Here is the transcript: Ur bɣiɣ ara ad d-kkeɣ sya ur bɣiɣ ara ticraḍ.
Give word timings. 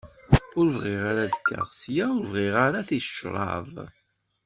Ur 0.57 0.65
bɣiɣ 0.75 1.03
ara 1.11 1.21
ad 1.25 1.31
d-kkeɣ 1.33 1.67
sya 1.79 2.05
ur 2.17 2.23
bɣiɣ 2.31 2.55
ara 2.67 2.87
ticraḍ. 2.89 3.69